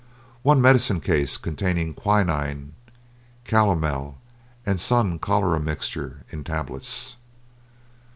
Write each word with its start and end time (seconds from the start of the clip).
One 0.41 0.63
medicine 0.63 0.99
case 0.99 1.37
containing 1.37 1.93
quinine, 1.93 2.73
calomel, 3.45 4.15
and 4.65 4.79
Sun 4.79 5.19
Cholera 5.19 5.59
Mixture 5.59 6.25
in 6.31 6.43
tablets. 6.43 7.17